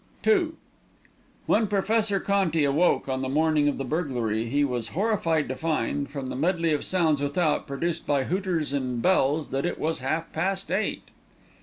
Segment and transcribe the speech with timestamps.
[0.25, 0.53] II
[1.45, 6.09] When Professor Conti awoke on the morning of the burglary, he was horrified to find,
[6.09, 10.33] from the medley of sounds without, produced by hooters and bells, that it was half
[10.33, 11.03] past eight.